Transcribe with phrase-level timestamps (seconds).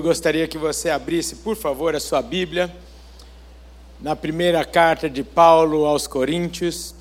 [0.00, 2.72] Eu gostaria que você abrisse, por favor, a sua Bíblia
[4.00, 6.94] na primeira carta de Paulo aos Coríntios,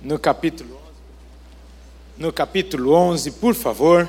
[0.00, 0.80] no capítulo 11,
[2.16, 4.08] no capítulo 11, por favor.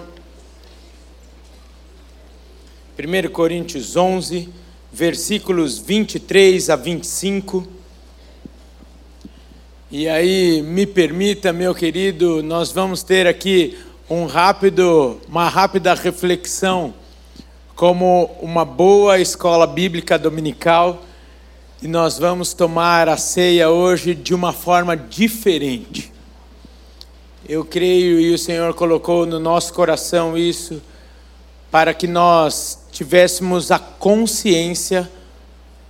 [2.98, 4.48] 1 Coríntios 11,
[4.90, 7.68] versículos 23 a 25.
[9.92, 13.78] E aí, me permita, meu querido, nós vamos ter aqui
[14.10, 16.94] um rápido, uma rápida reflexão
[17.76, 21.04] como uma boa escola bíblica dominical
[21.82, 26.12] e nós vamos tomar a ceia hoje de uma forma diferente.
[27.48, 30.82] Eu creio e o Senhor colocou no nosso coração isso
[31.70, 35.12] para que nós tivéssemos a consciência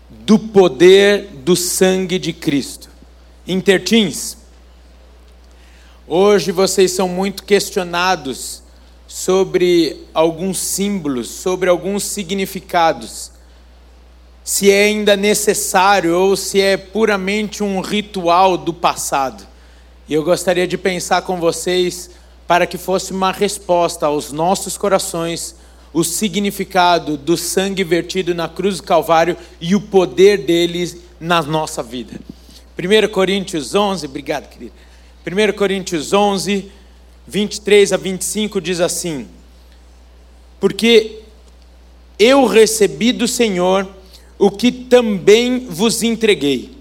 [0.09, 2.89] do poder do sangue de Cristo.
[3.47, 4.38] Intertins,
[6.09, 8.63] Hoje vocês são muito questionados
[9.09, 13.30] sobre alguns símbolos, sobre alguns significados.
[14.41, 19.45] Se é ainda necessário ou se é puramente um ritual do passado.
[20.08, 22.09] E eu gostaria de pensar com vocês
[22.47, 25.58] para que fosse uma resposta aos nossos corações
[25.91, 31.83] o significado do sangue vertido na cruz do Calvário e o poder dele na nossa
[31.83, 32.17] vida.
[32.80, 34.86] 1 Coríntios 11, obrigado, querido.
[35.28, 36.72] 1 Coríntios 11,
[37.28, 39.28] 23 a 25 diz assim:
[40.58, 41.19] Porque
[42.17, 43.86] eu recebi do Senhor
[44.39, 46.78] o que também vos entreguei,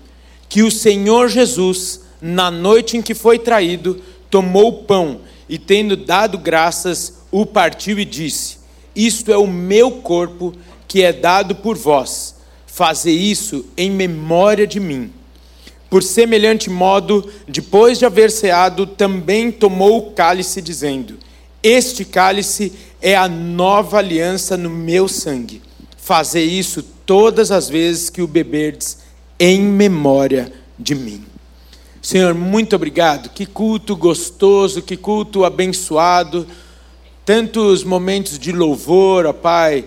[0.48, 5.96] que o Senhor Jesus, na noite em que foi traído, tomou o pão e, tendo
[5.96, 8.58] dado graças, o partiu e disse:
[8.94, 10.54] Isto é o meu corpo
[10.86, 12.36] que é dado por vós.
[12.64, 15.10] Faze isso em memória de mim.
[15.88, 21.16] Por semelhante modo, depois de haver ceado, também tomou o cálice, dizendo:
[21.62, 25.62] Este cálice é a nova aliança no meu sangue.
[25.96, 28.98] Fazei isso todas as vezes que o beberdes,
[29.38, 31.24] em memória de mim.
[32.02, 33.30] Senhor, muito obrigado.
[33.30, 36.46] Que culto gostoso, que culto abençoado.
[37.24, 39.84] Tantos momentos de louvor, ó Pai,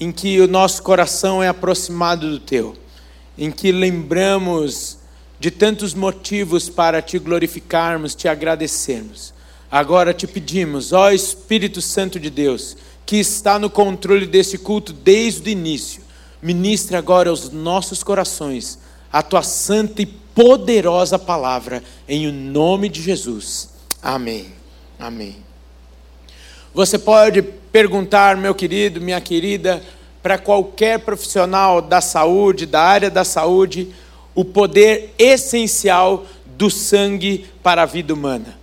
[0.00, 2.74] em que o nosso coração é aproximado do Teu,
[3.36, 4.97] em que lembramos
[5.38, 9.32] de tantos motivos para te glorificarmos, te agradecermos.
[9.70, 15.48] Agora te pedimos, ó Espírito Santo de Deus, que está no controle desse culto desde
[15.48, 16.02] o início,
[16.42, 18.78] ministre agora aos nossos corações
[19.12, 23.70] a tua santa e poderosa palavra, em o nome de Jesus.
[24.02, 24.52] Amém.
[24.98, 25.36] Amém.
[26.74, 29.82] Você pode perguntar, meu querido, minha querida,
[30.22, 33.92] para qualquer profissional da saúde, da área da saúde,
[34.38, 36.24] o poder essencial
[36.56, 38.56] do sangue para a vida humana.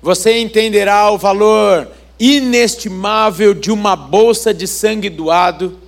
[0.00, 5.80] Você entenderá o valor inestimável de uma bolsa de sangue doado,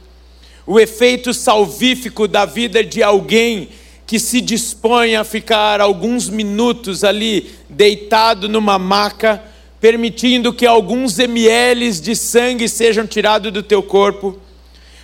[0.67, 3.69] o efeito salvífico da vida de alguém
[4.05, 9.41] que se dispõe a ficar alguns minutos ali deitado numa maca,
[9.81, 14.37] permitindo que alguns ml de sangue sejam tirados do teu corpo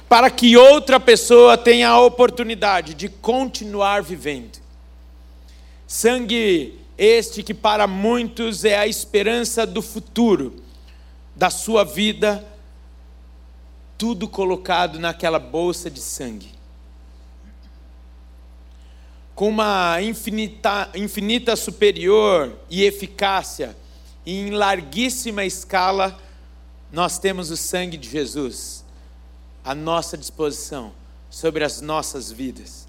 [0.08, 4.58] para que outra pessoa tenha a oportunidade de continuar vivendo.
[5.86, 10.62] Sangue este que para muitos é a esperança do futuro,
[11.34, 12.46] da sua vida,
[13.98, 16.54] tudo colocado naquela bolsa de sangue.
[19.34, 23.76] Com uma infinita, infinita superior e eficácia,
[24.24, 26.18] e em larguíssima escala,
[26.90, 28.85] nós temos o sangue de Jesus
[29.66, 30.92] à nossa disposição,
[31.28, 32.86] sobre as nossas vidas.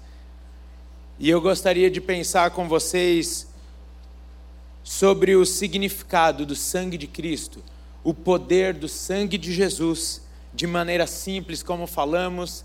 [1.18, 3.48] E eu gostaria de pensar com vocês
[4.84, 7.64] sobre o significado do sangue de Cristo,
[8.04, 10.22] o poder do sangue de Jesus,
[10.54, 12.64] de maneira simples, como falamos,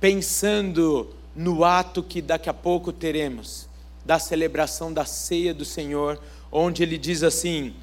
[0.00, 3.68] pensando no ato que daqui a pouco teremos,
[4.04, 6.20] da celebração da ceia do Senhor,
[6.50, 7.74] onde ele diz assim: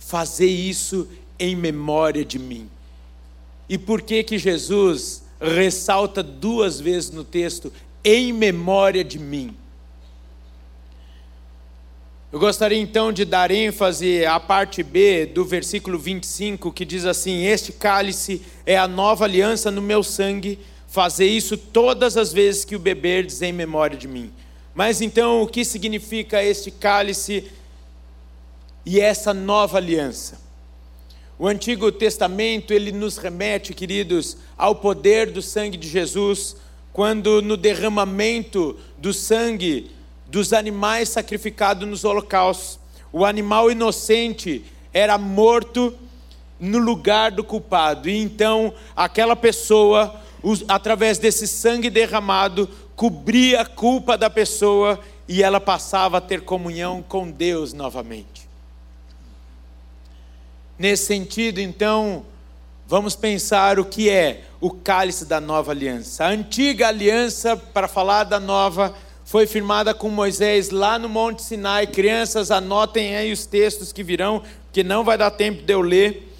[0.00, 1.08] Fazei isso
[1.38, 2.68] em memória de mim.
[3.70, 7.72] E por que que Jesus ressalta duas vezes no texto
[8.04, 9.56] em memória de mim?
[12.32, 17.44] Eu gostaria então de dar ênfase à parte B do versículo 25, que diz assim:
[17.44, 20.58] Este cálice é a nova aliança no meu sangue,
[20.88, 24.32] fazer isso todas as vezes que o beberdes em memória de mim.
[24.74, 27.48] Mas então, o que significa este cálice
[28.84, 30.49] e essa nova aliança?
[31.40, 36.54] O Antigo Testamento, ele nos remete, queridos, ao poder do sangue de Jesus,
[36.92, 39.90] quando no derramamento do sangue
[40.26, 42.78] dos animais sacrificados nos holocaustos,
[43.10, 45.94] o animal inocente era morto
[46.60, 48.10] no lugar do culpado.
[48.10, 50.20] E então aquela pessoa,
[50.68, 57.02] através desse sangue derramado, cobria a culpa da pessoa e ela passava a ter comunhão
[57.02, 58.39] com Deus novamente.
[60.80, 62.24] Nesse sentido, então,
[62.86, 66.24] vamos pensar o que é o cálice da nova aliança.
[66.24, 71.86] A antiga aliança, para falar da nova, foi firmada com Moisés lá no Monte Sinai.
[71.86, 74.42] Crianças, anotem aí os textos que virão,
[74.72, 76.34] que não vai dar tempo de eu ler.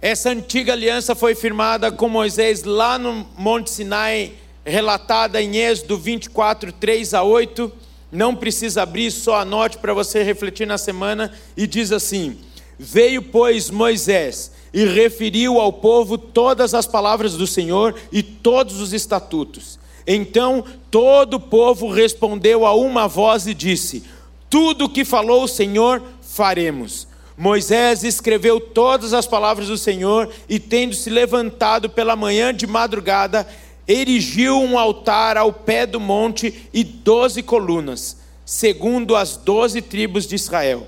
[0.00, 4.34] Essa antiga aliança foi firmada com Moisés lá no Monte Sinai,
[4.64, 7.72] relatada em Êxodo 24, 3 a 8.
[8.12, 11.32] Não precisa abrir, só anote para você refletir na semana.
[11.56, 12.38] E diz assim:
[12.78, 18.92] Veio, pois, Moisés e referiu ao povo todas as palavras do Senhor e todos os
[18.92, 19.78] estatutos.
[20.04, 24.02] Então todo o povo respondeu a uma voz e disse:
[24.50, 27.06] Tudo o que falou o Senhor, faremos.
[27.36, 33.46] Moisés escreveu todas as palavras do Senhor e, tendo se levantado pela manhã de madrugada,
[33.88, 40.36] erigiu um altar ao pé do monte e doze colunas, segundo as doze tribos de
[40.36, 40.86] Israel.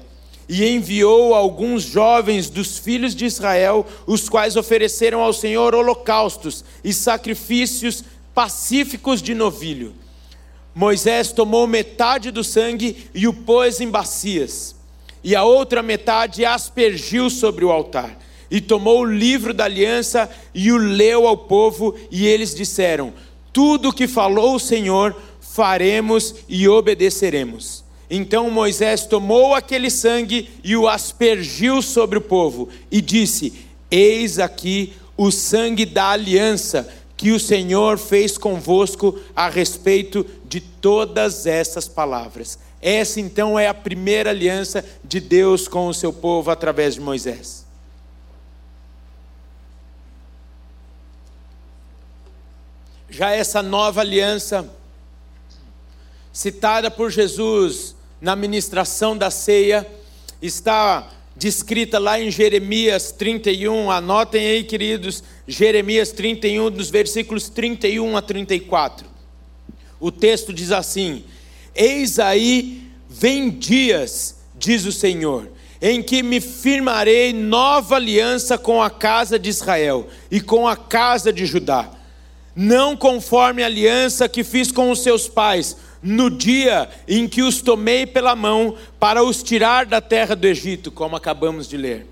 [0.48, 6.92] E enviou alguns jovens dos filhos de Israel, os quais ofereceram ao Senhor holocaustos e
[6.92, 8.04] sacrifícios
[8.34, 9.94] pacíficos de novilho.
[10.74, 14.76] Moisés tomou metade do sangue e o pôs em bacias,
[15.24, 18.18] e a outra metade aspergiu sobre o altar.
[18.50, 23.14] E tomou o livro da aliança e o leu ao povo, e eles disseram:
[23.54, 27.85] Tudo o que falou o Senhor, faremos e obedeceremos.
[28.08, 33.52] Então Moisés tomou aquele sangue e o aspergiu sobre o povo, e disse:
[33.90, 41.46] Eis aqui o sangue da aliança que o Senhor fez convosco a respeito de todas
[41.46, 42.58] essas palavras.
[42.80, 47.64] Essa então é a primeira aliança de Deus com o seu povo através de Moisés.
[53.08, 54.68] Já essa nova aliança,
[56.36, 59.86] citada por Jesus na ministração da ceia,
[60.42, 63.90] está descrita lá em Jeremias 31.
[63.90, 69.08] Anotem aí, queridos, Jeremias 31, dos versículos 31 a 34.
[69.98, 71.24] O texto diz assim:
[71.74, 75.48] Eis aí vem dias, diz o Senhor,
[75.80, 81.32] em que me firmarei nova aliança com a casa de Israel e com a casa
[81.32, 81.90] de Judá,
[82.54, 87.60] não conforme a aliança que fiz com os seus pais, no dia em que os
[87.60, 92.06] tomei pela mão para os tirar da terra do Egito, como acabamos de ler.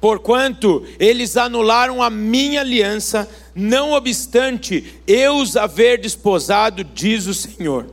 [0.00, 7.86] Porquanto eles anularam a minha aliança, não obstante eu os haver desposado, diz o Senhor.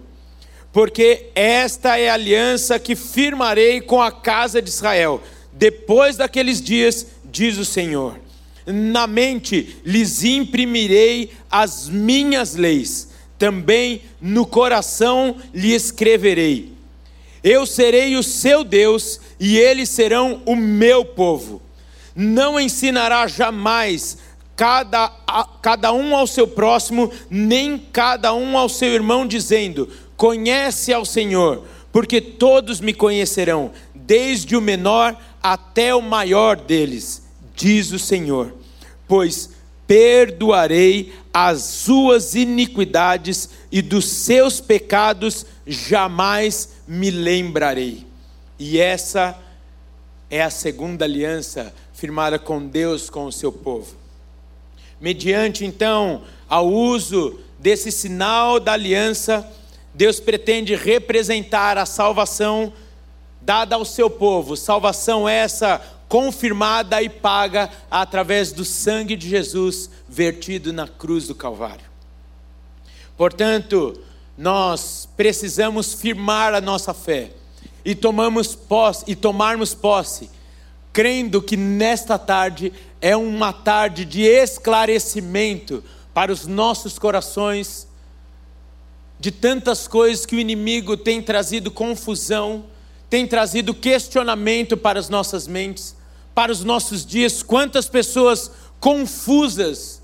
[0.73, 5.21] Porque esta é a aliança que firmarei com a casa de Israel,
[5.53, 8.19] depois daqueles dias, diz o Senhor.
[8.65, 13.10] Na mente lhes imprimirei as minhas leis
[13.41, 16.73] também no coração lhe escreverei.
[17.43, 21.59] Eu serei o seu Deus e eles serão o meu povo.
[22.15, 24.19] Não ensinará jamais
[24.55, 25.09] cada,
[25.59, 31.63] cada um ao seu próximo, nem cada um ao seu irmão, dizendo: Conhece ao Senhor,
[31.91, 37.23] porque todos me conhecerão, desde o menor até o maior deles,
[37.55, 38.53] diz o Senhor.
[39.07, 39.49] Pois
[39.91, 48.07] perdoarei as suas iniquidades e dos seus pecados jamais me lembrarei.
[48.57, 49.37] E essa
[50.29, 53.93] é a segunda aliança firmada com Deus, com o seu povo.
[55.01, 59.45] Mediante então ao uso desse sinal da aliança,
[59.93, 62.71] Deus pretende representar a salvação
[63.41, 64.55] dada ao seu povo.
[64.55, 71.85] Salvação essa confirmada e paga através do sangue de Jesus vertido na cruz do Calvário.
[73.15, 73.97] Portanto,
[74.37, 77.31] nós precisamos firmar a nossa fé
[77.85, 80.29] e tomamos posse e tomarmos posse,
[80.91, 85.81] crendo que nesta tarde é uma tarde de esclarecimento
[86.13, 87.87] para os nossos corações
[89.17, 92.65] de tantas coisas que o inimigo tem trazido confusão,
[93.09, 96.00] tem trazido questionamento para as nossas mentes
[96.33, 100.01] para os nossos dias, quantas pessoas confusas.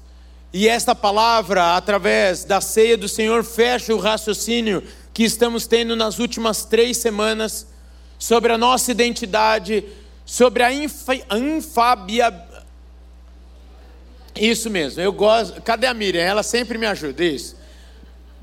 [0.53, 6.19] E esta palavra, através da ceia do Senhor, fecha o raciocínio que estamos tendo nas
[6.19, 7.67] últimas três semanas
[8.19, 9.83] sobre a nossa identidade,
[10.25, 12.47] sobre a infabia.
[14.35, 15.61] Isso mesmo, eu gosto.
[15.61, 16.21] Cadê a Miriam?
[16.21, 17.23] Ela sempre me ajuda.
[17.23, 17.55] Isso.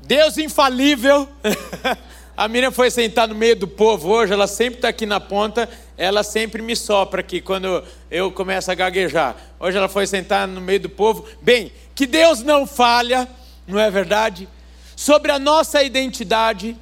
[0.01, 1.27] Deus infalível
[2.37, 5.69] A Miriam foi sentar no meio do povo hoje, ela sempre está aqui na ponta,
[5.97, 9.37] ela sempre me sopra aqui quando eu começo a gaguejar.
[9.57, 11.25] Hoje ela foi sentar no meio do povo.
[11.41, 13.25] Bem, que Deus não falha,
[13.65, 14.49] não é verdade?
[14.97, 16.75] Sobre a nossa identidade,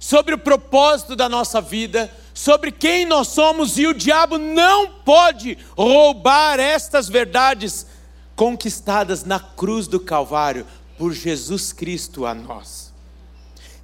[0.00, 5.58] sobre o propósito da nossa vida, sobre quem nós somos, e o diabo não pode
[5.76, 7.86] roubar estas verdades
[8.34, 10.66] conquistadas na cruz do Calvário
[10.96, 12.83] por Jesus Cristo a nós.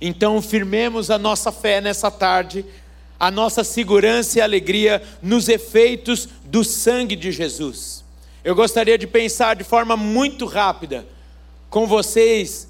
[0.00, 2.64] Então, firmemos a nossa fé nessa tarde,
[3.18, 8.02] a nossa segurança e alegria nos efeitos do sangue de Jesus.
[8.42, 11.06] Eu gostaria de pensar de forma muito rápida
[11.68, 12.68] com vocês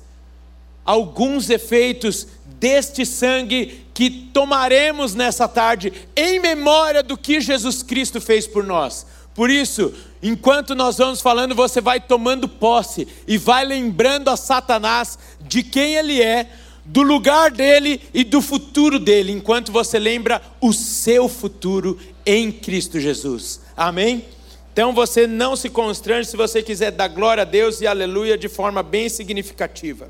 [0.85, 8.47] alguns efeitos deste sangue que tomaremos nessa tarde em memória do que Jesus Cristo fez
[8.47, 9.07] por nós.
[9.35, 15.19] Por isso, enquanto nós vamos falando, você vai tomando posse e vai lembrando a Satanás
[15.41, 16.51] de quem ele é,
[16.85, 22.99] do lugar dele e do futuro dele, enquanto você lembra o seu futuro em Cristo
[22.99, 23.61] Jesus.
[23.77, 24.25] Amém?
[24.73, 28.49] Então você não se constrange se você quiser dar glória a Deus e aleluia de
[28.49, 30.09] forma bem significativa.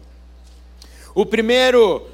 [1.15, 2.07] O primeiro,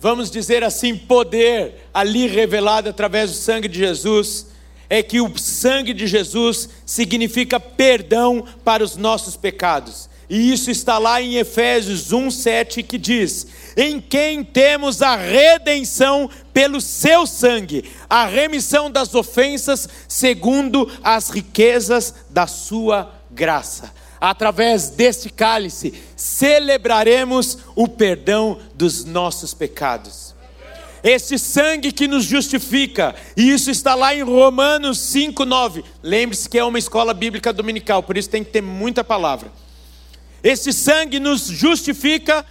[0.00, 4.48] vamos dizer assim, poder ali revelado através do sangue de Jesus,
[4.88, 10.08] é que o sangue de Jesus significa perdão para os nossos pecados.
[10.28, 16.80] E isso está lá em Efésios 1:7 que diz: "Em quem temos a redenção pelo
[16.80, 25.94] seu sangue, a remissão das ofensas segundo as riquezas da sua graça." Através deste cálice
[26.16, 30.34] celebraremos o perdão dos nossos pecados.
[31.04, 35.84] Este sangue que nos justifica, e isso está lá em Romanos 5:9.
[36.02, 39.52] Lembre-se que é uma escola bíblica dominical, por isso tem que ter muita palavra.
[40.46, 42.46] Esse sangue nos justifica,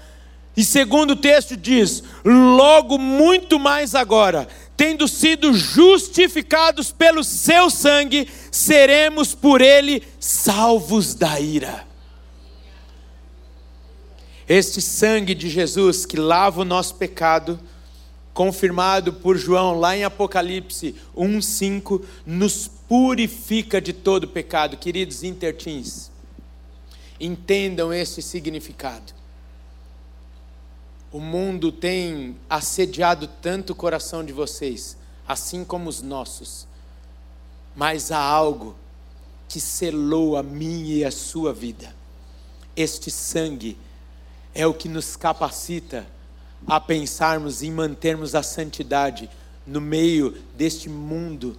[0.58, 8.28] e segundo o texto diz: logo muito mais agora, tendo sido justificados pelo seu sangue,
[8.52, 11.88] seremos por ele salvos da ira.
[14.46, 17.58] Este sangue de Jesus que lava o nosso pecado,
[18.34, 26.14] confirmado por João lá em Apocalipse 1:5, nos purifica de todo pecado, queridos intertins
[27.20, 29.14] entendam esse significado.
[31.12, 36.68] O mundo tem assediado tanto o coração de vocês, assim como os nossos,
[37.76, 38.76] mas há algo
[39.48, 41.96] que selou a minha e a sua vida.
[42.76, 43.78] Este sangue
[44.54, 46.06] é o que nos capacita
[46.68, 49.30] a pensarmos em mantermos a santidade
[49.66, 51.58] no meio deste mundo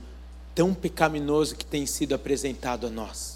[0.54, 3.35] tão pecaminoso que tem sido apresentado a nós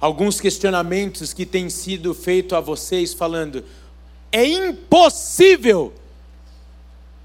[0.00, 3.64] alguns questionamentos que têm sido feitos a vocês, falando:
[4.30, 5.92] é impossível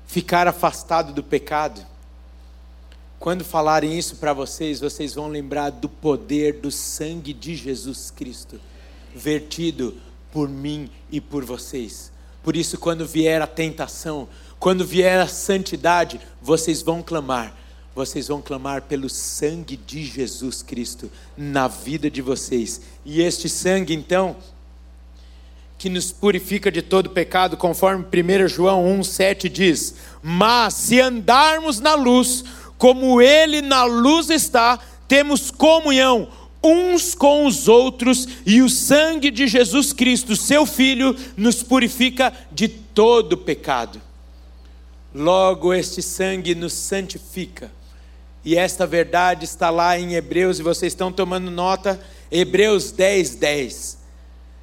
[0.05, 1.85] ficar afastado do pecado.
[3.19, 8.59] Quando falarem isso para vocês, vocês vão lembrar do poder do sangue de Jesus Cristo,
[9.13, 9.97] vertido
[10.31, 12.11] por mim e por vocês.
[12.41, 17.53] Por isso, quando vier a tentação, quando vier a santidade, vocês vão clamar:
[17.99, 22.79] vocês vão clamar pelo sangue de Jesus Cristo na vida de vocês.
[23.03, 24.37] E este sangue, então,
[25.77, 31.93] que nos purifica de todo pecado, conforme 1 João 1,7 diz: Mas se andarmos na
[31.93, 32.45] luz,
[32.77, 36.29] como Ele na luz está, temos comunhão
[36.63, 42.69] uns com os outros, e o sangue de Jesus Cristo, seu Filho, nos purifica de
[42.69, 44.01] todo pecado.
[45.13, 47.77] Logo, este sangue nos santifica
[48.43, 51.99] e esta verdade está lá em Hebreus, e vocês estão tomando nota,
[52.31, 53.97] Hebreus 10, 10.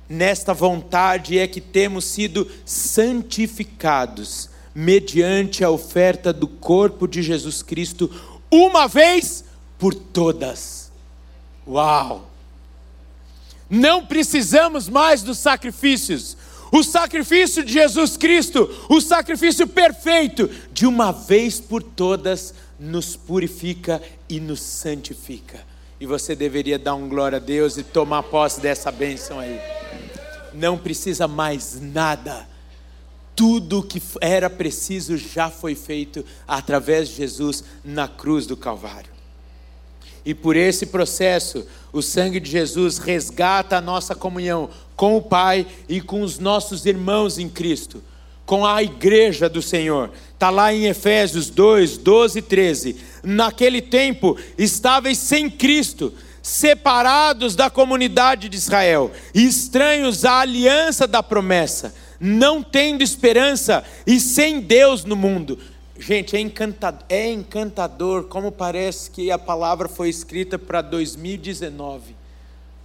[0.09, 8.11] Nesta vontade é que temos sido santificados, mediante a oferta do corpo de Jesus Cristo,
[8.51, 9.45] uma vez
[9.79, 10.91] por todas.
[11.67, 12.31] Uau!
[13.69, 16.37] Não precisamos mais dos sacrifícios.
[16.71, 24.03] O sacrifício de Jesus Cristo, o sacrifício perfeito, de uma vez por todas, nos purifica
[24.29, 25.65] e nos santifica.
[26.01, 29.59] E você deveria dar um glória a Deus e tomar posse dessa bênção aí.
[30.53, 32.49] Não precisa mais nada.
[33.35, 39.11] Tudo o que era preciso já foi feito através de Jesus na cruz do Calvário.
[40.25, 45.67] E por esse processo, o sangue de Jesus resgata a nossa comunhão com o Pai
[45.89, 48.03] e com os nossos irmãos em Cristo
[48.47, 50.11] com a igreja do Senhor.
[50.33, 52.97] Está lá em Efésios 2, 12 e 13.
[53.25, 61.93] Naquele tempo, estáveis sem Cristo, separados da comunidade de Israel, estranhos à aliança da promessa,
[62.21, 65.59] não tendo esperança e sem Deus no mundo.
[65.99, 72.15] Gente, é encantador, é encantador como parece que a palavra foi escrita para 2019.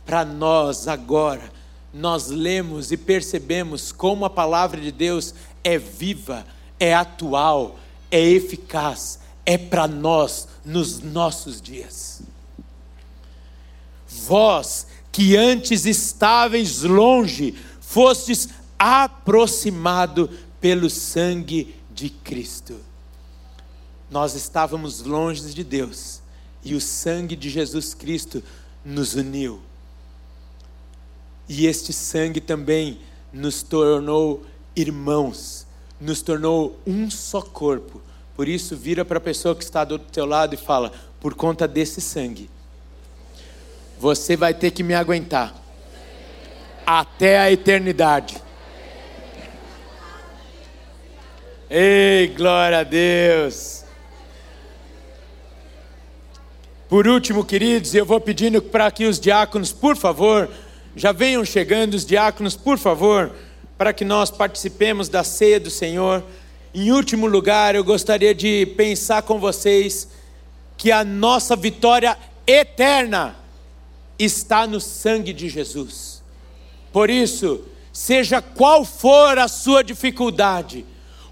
[0.06, 1.51] Para nós agora,
[1.94, 6.46] nós lemos e percebemos como a palavra de Deus é viva,
[6.80, 12.22] é atual, é eficaz, é para nós nos nossos dias.
[14.08, 18.50] Vós que antes estáveis longe, fostes
[18.80, 22.80] aproximado pelo sangue de Cristo.
[24.10, 26.22] Nós estávamos longe de Deus
[26.63, 28.44] e o sangue de Jesus Cristo
[28.84, 29.62] nos uniu.
[31.48, 33.00] E este sangue também
[33.34, 35.66] nos tornou irmãos,
[36.00, 38.01] nos tornou um só corpo.
[38.36, 41.68] Por isso, vira para a pessoa que está do teu lado e fala: por conta
[41.68, 42.50] desse sangue,
[44.00, 45.56] você vai ter que me aguentar
[46.86, 48.42] até a eternidade.
[51.70, 53.86] Ei, glória a Deus.
[56.90, 60.50] Por último, queridos, eu vou pedindo para que os diáconos, por favor,
[60.94, 63.32] já venham chegando, os diáconos, por favor,
[63.82, 66.24] para que nós participemos da ceia do Senhor.
[66.72, 70.08] Em último lugar, eu gostaria de pensar com vocês
[70.78, 73.36] que a nossa vitória eterna
[74.20, 76.22] está no sangue de Jesus.
[76.94, 80.86] Por isso, seja qual for a sua dificuldade,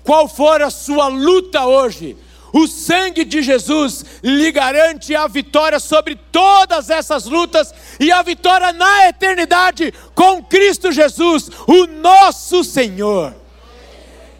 [0.03, 2.17] qual for a sua luta hoje,
[2.53, 8.71] o sangue de Jesus lhe garante a vitória sobre todas essas lutas e a vitória
[8.73, 13.35] na eternidade com Cristo Jesus, o nosso Senhor.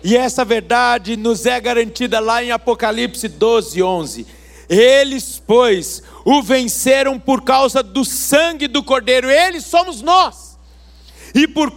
[0.04, 4.28] E essa verdade nos é garantida lá em Apocalipse 12, 11.
[4.70, 10.58] Eles, pois, o venceram por causa do sangue do Cordeiro, eles somos nós,
[11.34, 11.72] e por,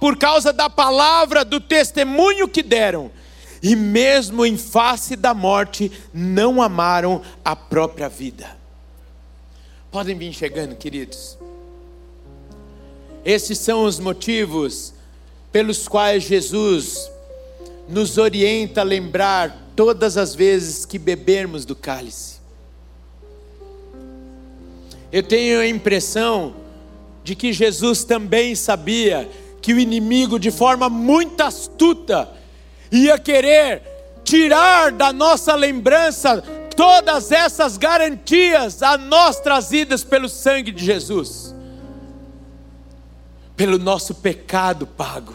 [0.00, 3.10] por causa da palavra, do testemunho que deram,
[3.62, 8.56] e mesmo em face da morte, não amaram a própria vida.
[9.90, 11.38] Podem vir chegando, queridos.
[13.24, 14.94] Esses são os motivos
[15.50, 17.10] pelos quais Jesus
[17.88, 22.38] nos orienta a lembrar todas as vezes que bebermos do cálice.
[25.10, 26.54] Eu tenho a impressão
[27.24, 29.28] de que Jesus também sabia
[29.60, 32.28] que o inimigo, de forma muito astuta,
[32.90, 33.82] ia querer
[34.24, 36.42] tirar da nossa lembrança
[36.76, 41.54] todas essas garantias a nós trazidas pelo sangue de Jesus,
[43.56, 45.34] pelo nosso pecado pago,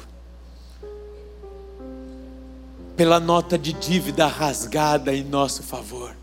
[2.96, 6.16] pela nota de dívida rasgada em nosso favor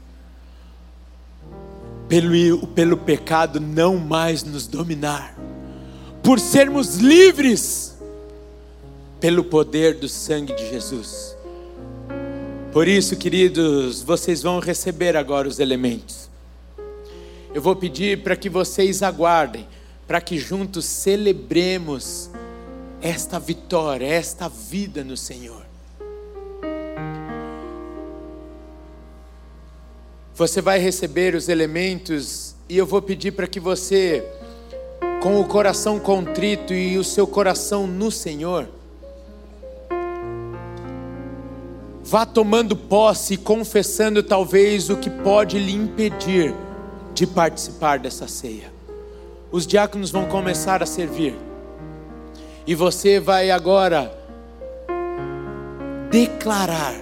[2.11, 5.33] pelo, pelo pecado não mais nos dominar,
[6.25, 7.97] por sermos livres
[9.21, 11.37] pelo poder do sangue de Jesus.
[12.73, 16.31] Por isso, queridos, vocês vão receber agora os elementos.
[17.53, 19.67] Eu vou pedir para que vocês aguardem,
[20.07, 22.31] para que juntos celebremos
[23.03, 25.67] esta vitória, esta vida no Senhor.
[30.35, 34.25] Você vai receber os elementos e eu vou pedir para que você,
[35.21, 38.69] com o coração contrito e o seu coração no Senhor,
[42.11, 46.53] vá tomando posse e confessando talvez o que pode lhe impedir
[47.15, 48.73] de participar dessa ceia.
[49.53, 51.37] Os diáconos vão começar a servir.
[52.67, 54.13] E você vai agora
[56.11, 56.97] declarar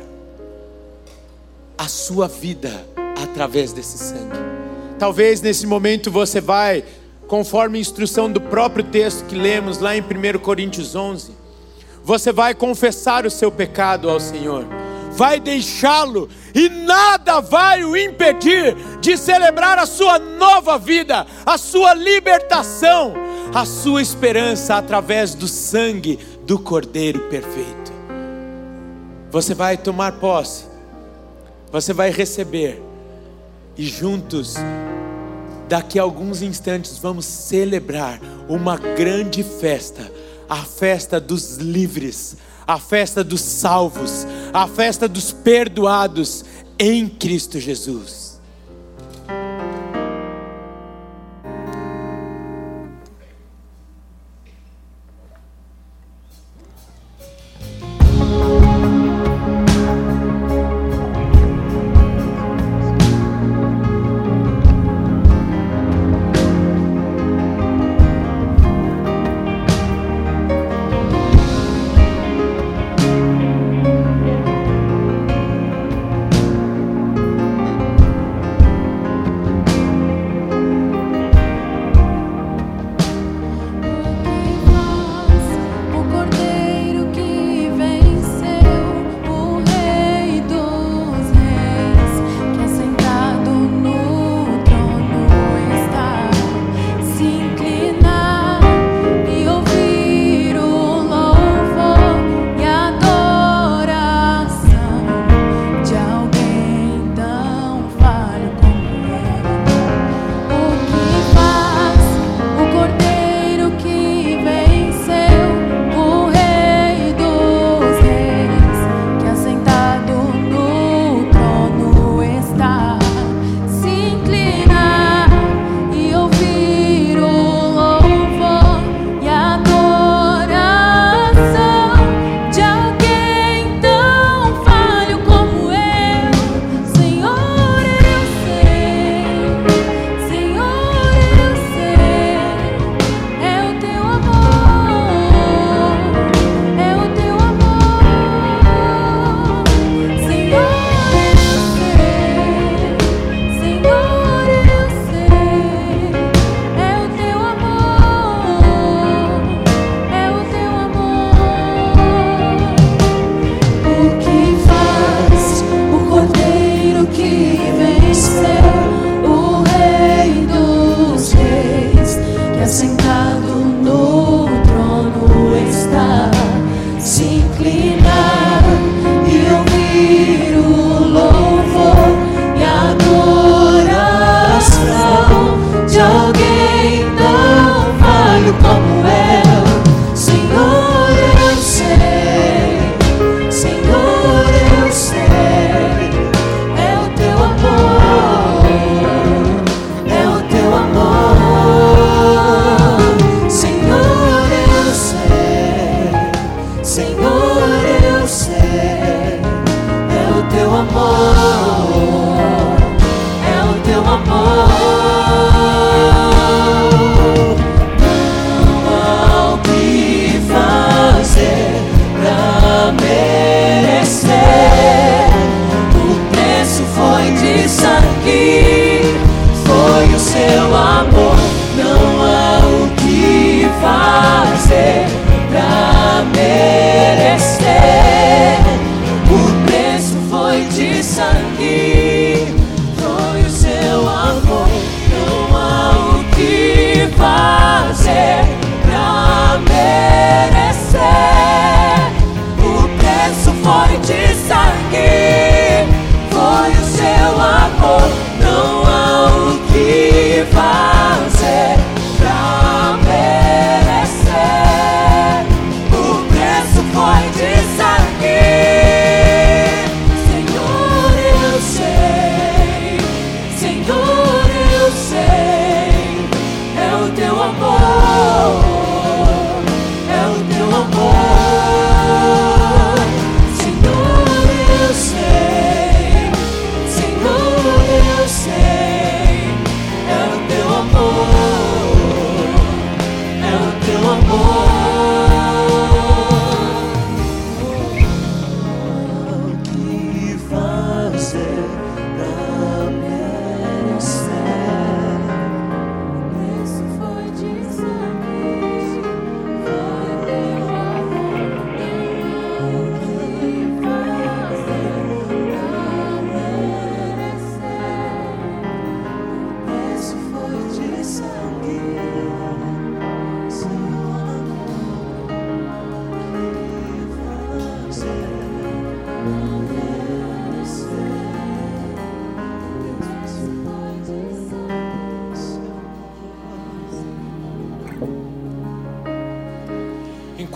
[1.79, 2.71] a sua vida
[3.23, 4.37] através desse sangue.
[4.99, 6.85] Talvez nesse momento você vai,
[7.27, 11.33] conforme a instrução do próprio texto que lemos lá em 1 Coríntios 11,
[12.05, 14.67] você vai confessar o seu pecado ao Senhor,
[15.13, 21.95] vai deixá-lo e nada vai o impedir de celebrar a sua nova vida, a sua
[21.95, 23.15] libertação,
[23.55, 27.93] a sua esperança através do sangue do Cordeiro perfeito.
[29.31, 30.65] Você vai tomar posse,
[31.71, 32.83] você vai receber
[33.77, 34.57] e juntos,
[35.69, 40.11] daqui a alguns instantes, vamos celebrar uma grande festa
[40.49, 42.37] a festa dos livres,
[42.69, 46.45] a festa dos salvos, a festa dos perdoados
[46.79, 48.28] em Cristo Jesus.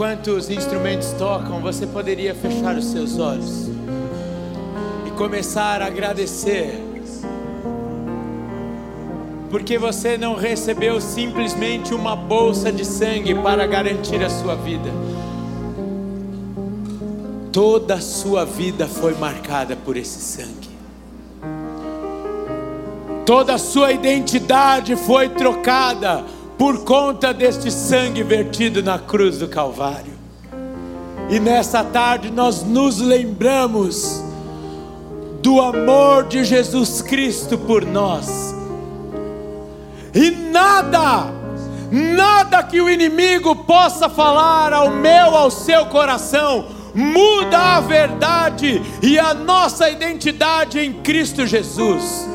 [0.02, 3.68] Enquanto os instrumentos tocam, você poderia fechar os seus olhos
[5.06, 6.76] e começar a agradecer.
[9.48, 14.90] Porque você não recebeu simplesmente uma bolsa de sangue para garantir a sua vida.
[17.52, 20.70] Toda a sua vida foi marcada por esse sangue.
[23.24, 26.24] Toda a sua identidade foi trocada
[26.58, 30.12] por conta deste sangue vertido na cruz do Calvário.
[31.28, 34.22] E nessa tarde nós nos lembramos
[35.42, 38.54] do amor de Jesus Cristo por nós.
[40.14, 41.32] E nada,
[41.90, 49.18] nada que o inimigo possa falar ao meu, ao seu coração, muda a verdade e
[49.18, 52.28] a nossa identidade em Cristo Jesus.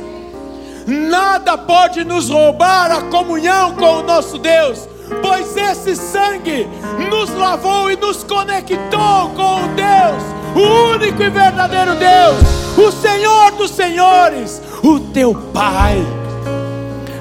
[0.88, 4.88] Nada pode nos roubar a comunhão com o nosso Deus,
[5.22, 6.66] pois esse sangue
[7.12, 10.24] nos lavou e nos conectou com o Deus,
[10.56, 12.38] o único e verdadeiro Deus,
[12.78, 16.02] o Senhor dos Senhores, o teu Pai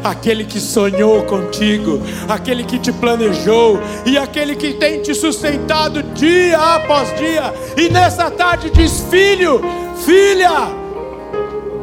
[0.04, 6.56] aquele que sonhou contigo, aquele que te planejou e aquele que tem te sustentado dia
[6.56, 7.52] após dia.
[7.76, 9.60] E nessa tarde diz: Filho,
[10.04, 10.85] filha,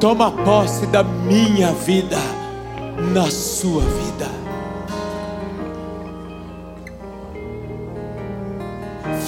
[0.03, 2.17] toma posse da minha vida
[3.13, 4.29] na sua vida.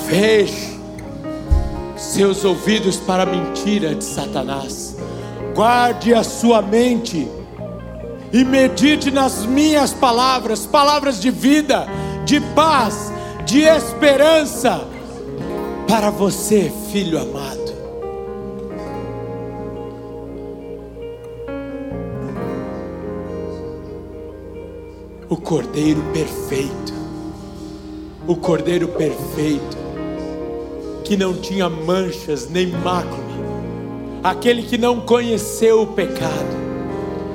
[0.06, 0.78] Feche
[1.96, 4.98] seus ouvidos para a mentira de Satanás.
[5.56, 7.26] Guarde a sua mente
[8.34, 11.88] e medite nas minhas palavras, palavras de vida,
[12.26, 13.14] de paz,
[13.46, 14.86] de esperança
[15.88, 17.65] para você, filho amado.
[25.36, 26.94] O Cordeiro perfeito,
[28.26, 29.78] o Cordeiro perfeito,
[31.04, 33.20] que não tinha manchas nem mácula,
[34.24, 36.56] aquele que não conheceu o pecado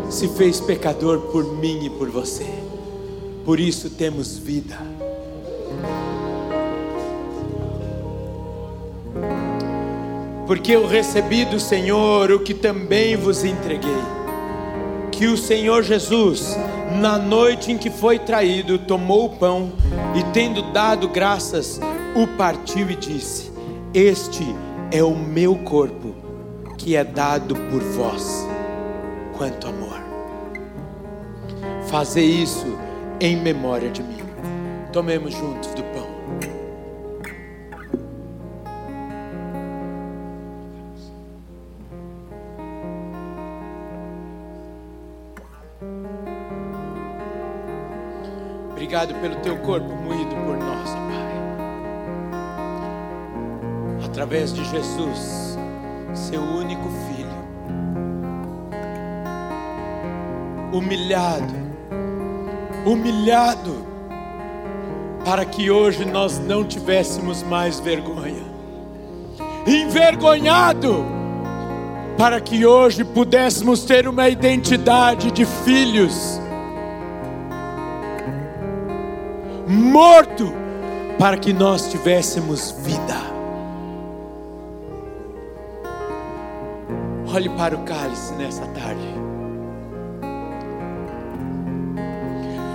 [0.08, 2.46] se fez pecador por mim e por você.
[3.44, 4.78] Por isso temos vida.
[10.46, 13.90] Porque eu recebi do Senhor o que também vos entreguei.
[15.12, 16.56] Que o Senhor Jesus,
[16.98, 19.72] na noite em que foi traído, tomou o pão
[20.14, 21.80] e, tendo dado graças,
[22.14, 23.52] o partiu e disse:
[23.94, 24.44] Este
[24.90, 26.14] é o meu corpo,
[26.76, 28.46] que é dado por vós.
[29.36, 30.00] Quanto amor!
[31.86, 32.66] Fazer isso
[33.20, 34.18] em memória de mim.
[34.92, 35.82] Tomemos juntos do
[49.00, 51.32] Obrigado pelo teu corpo moído por nós, Pai.
[54.04, 55.58] Através de Jesus,
[56.12, 57.30] seu único filho,
[60.70, 61.54] humilhado,
[62.84, 63.86] humilhado,
[65.24, 68.44] para que hoje nós não tivéssemos mais vergonha,
[69.66, 71.06] envergonhado,
[72.18, 76.38] para que hoje pudéssemos ter uma identidade de filhos,
[79.70, 80.52] morto,
[81.18, 83.14] para que nós tivéssemos vida.
[87.32, 89.08] Olhe para o cálice nessa tarde.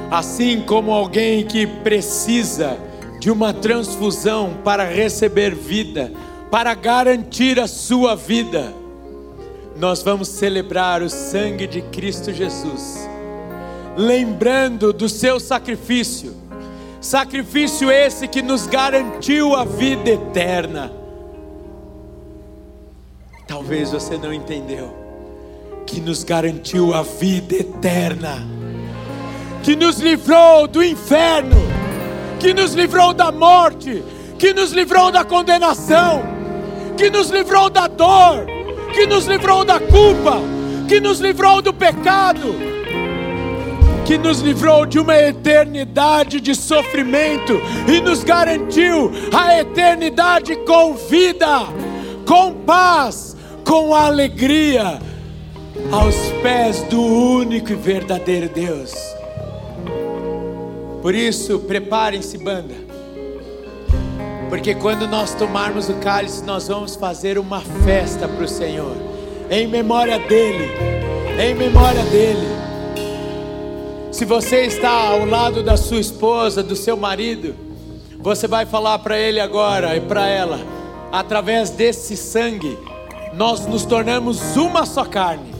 [0.09, 2.77] Assim como alguém que precisa
[3.19, 6.13] de uma transfusão para receber vida,
[6.49, 8.73] para garantir a sua vida,
[9.75, 13.09] nós vamos celebrar o sangue de Cristo Jesus,
[13.97, 16.33] lembrando do seu sacrifício,
[17.05, 20.91] sacrifício esse que nos garantiu a vida eterna.
[23.47, 24.93] Talvez você não entendeu,
[25.85, 28.55] que nos garantiu a vida eterna
[29.65, 31.57] que nos livrou do inferno,
[32.39, 34.03] que nos livrou da morte,
[34.37, 36.21] que nos livrou da condenação,
[36.95, 38.45] que nos livrou da dor,
[38.93, 40.39] que nos livrou da culpa,
[40.87, 42.53] que nos livrou do pecado,
[44.05, 51.61] que nos livrou de uma eternidade de sofrimento e nos garantiu a eternidade com vida,
[52.25, 54.99] com paz, com alegria,
[55.91, 58.93] aos pés do único e verdadeiro Deus.
[61.01, 62.75] Por isso, preparem-se, banda.
[64.49, 68.95] Porque quando nós tomarmos o cálice, nós vamos fazer uma festa para o Senhor,
[69.49, 70.69] em memória dEle,
[71.39, 72.64] em memória dEle.
[74.15, 77.53] Se você está ao lado da sua esposa, do seu marido,
[78.19, 80.57] Você vai falar para ele agora e para ela,
[81.11, 82.77] através desse sangue,
[83.33, 85.53] nós nos tornamos uma só carne.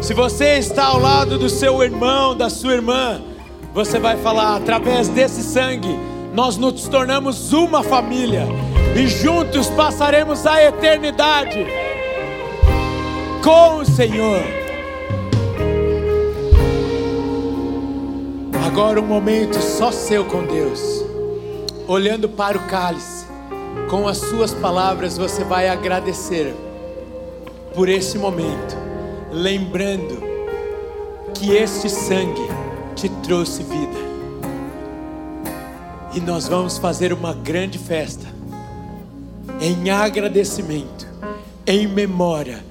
[0.00, 3.20] Se você está ao lado do seu irmão, da sua irmã,
[3.74, 5.94] você vai falar, através desse sangue,
[6.32, 8.46] nós nos tornamos uma família
[8.96, 11.66] e juntos passaremos a eternidade
[13.44, 14.59] com o Senhor.
[18.70, 20.80] Agora um momento só seu com Deus,
[21.88, 23.26] olhando para o cálice,
[23.90, 26.54] com as suas palavras você vai agradecer
[27.74, 28.76] por esse momento,
[29.32, 30.22] lembrando
[31.34, 32.46] que este sangue
[32.94, 33.98] te trouxe vida.
[36.14, 38.28] E nós vamos fazer uma grande festa
[39.60, 41.08] em agradecimento,
[41.66, 42.64] em memória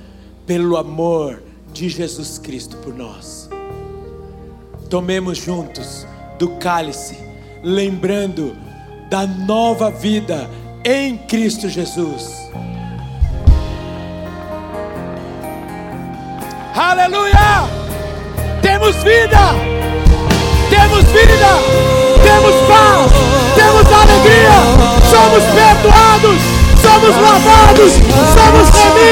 [0.48, 3.39] pelo amor de Jesus Cristo por nós.
[4.90, 6.08] Tomemos juntos
[6.40, 7.20] do cálice,
[7.62, 8.58] lembrando
[9.08, 10.50] da nova vida
[10.84, 12.50] em Cristo Jesus.
[16.76, 17.70] Aleluia!
[18.64, 19.54] Temos vida!
[20.72, 21.52] Temos vida!
[22.24, 23.12] Temos paz!
[23.56, 24.58] Temos alegria!
[25.12, 26.42] Somos perdoados!
[26.82, 27.92] Somos lavados!
[28.34, 29.09] Somos remidos!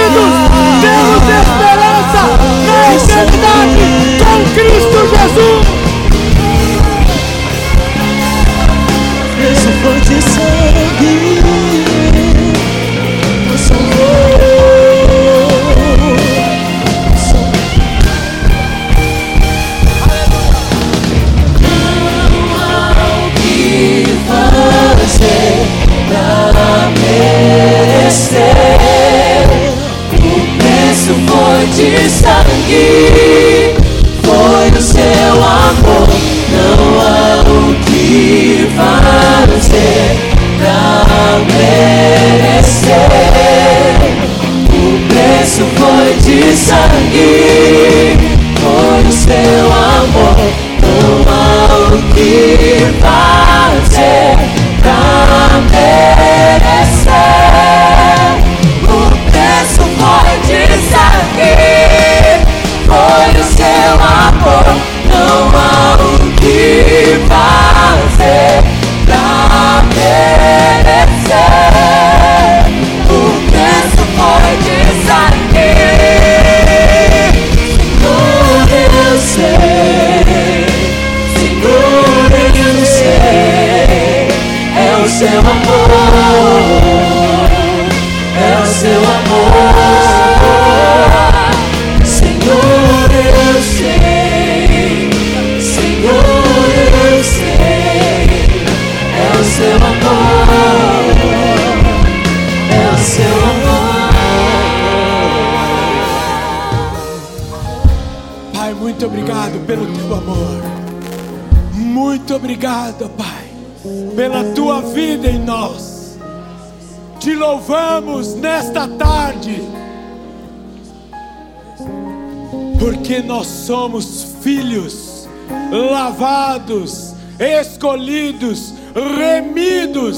[126.68, 130.18] Lavados, escolhidos, remidos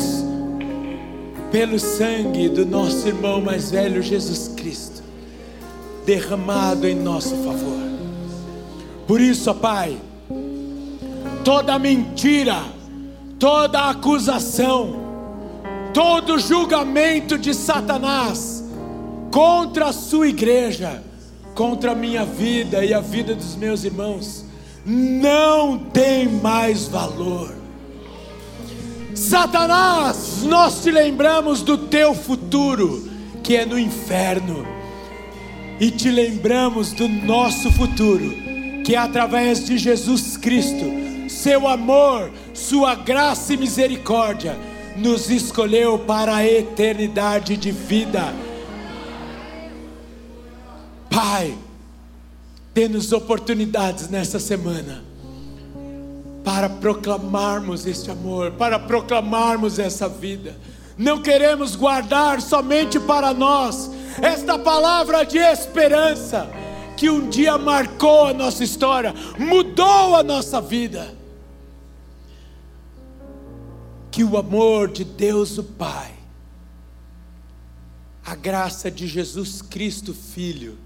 [1.52, 5.04] pelo sangue do nosso irmão mais velho Jesus Cristo,
[6.06, 7.80] derramado em nosso favor.
[9.08, 9.98] Por isso, ó Pai,
[11.44, 12.64] toda mentira,
[13.38, 15.00] toda acusação,
[15.94, 18.64] todo julgamento de Satanás
[19.32, 21.04] contra a sua igreja,
[21.56, 24.49] contra a minha vida e a vida dos meus irmãos,
[24.90, 27.54] não tem mais valor.
[29.14, 33.08] Satanás, nós te lembramos do teu futuro,
[33.44, 34.66] que é no inferno,
[35.80, 38.34] e te lembramos do nosso futuro
[38.84, 44.58] que através de Jesus Cristo, seu amor, sua graça e misericórdia,
[44.98, 48.34] nos escolheu para a eternidade de vida.
[51.12, 51.54] Pai,
[52.80, 55.04] dê-nos oportunidades nessa semana
[56.46, 60.56] para proclamarmos este amor, para proclamarmos essa vida.
[60.98, 66.50] Não queremos guardar somente para nós esta palavra de esperança
[66.96, 71.14] que um dia marcou a nossa história, mudou a nossa vida.
[74.10, 76.14] Que o amor de Deus o Pai,
[78.26, 80.78] a graça de Jesus Cristo Filho,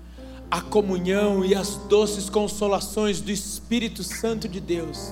[0.53, 5.11] a comunhão e as doces consolações do Espírito Santo de Deus,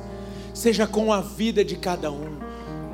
[0.53, 2.37] seja com a vida de cada um,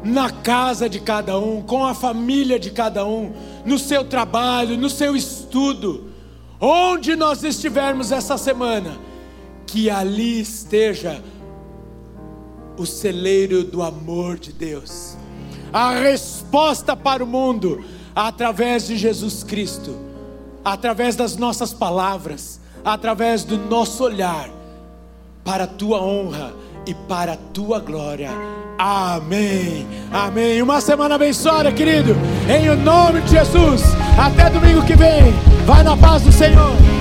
[0.02, 3.34] na casa de cada um, com a família de cada um,
[3.66, 6.10] no seu trabalho, no seu estudo,
[6.58, 8.98] onde nós estivermos essa semana,
[9.66, 11.22] que ali esteja
[12.78, 15.18] o celeiro do amor de Deus,
[15.74, 17.84] a resposta para o mundo
[18.16, 20.07] através de Jesus Cristo,
[20.72, 24.50] através das nossas palavras, através do nosso olhar,
[25.44, 26.54] para a tua honra
[26.86, 28.30] e para a tua glória.
[28.78, 29.88] Amém.
[30.12, 30.62] Amém.
[30.62, 32.16] Uma semana abençoada, querido.
[32.50, 33.82] Em nome de Jesus.
[34.18, 35.32] Até domingo que vem.
[35.66, 36.97] Vai na paz do Senhor.